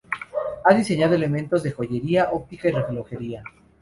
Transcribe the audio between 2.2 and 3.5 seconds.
óptica y relojería.